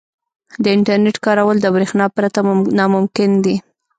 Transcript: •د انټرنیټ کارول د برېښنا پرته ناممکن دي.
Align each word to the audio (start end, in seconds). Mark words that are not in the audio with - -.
•د 0.63 0.65
انټرنیټ 0.75 1.17
کارول 1.25 1.57
د 1.61 1.67
برېښنا 1.75 2.05
پرته 2.15 2.39
ناممکن 2.77 3.31
دي. 3.45 3.55